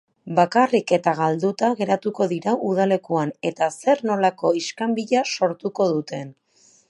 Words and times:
Bakarrik 0.37 0.91
eta 0.95 1.11
galduta 1.19 1.69
geratuko 1.81 2.27
dira 2.31 2.55
udalekuan, 2.71 3.35
eta 3.51 3.69
zer-nolako 3.75 4.53
iskanbila 4.63 5.25
sortuko 5.35 5.91
duten! 5.95 6.33